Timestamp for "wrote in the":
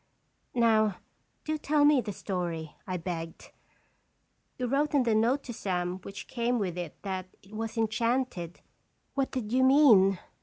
4.65-5.13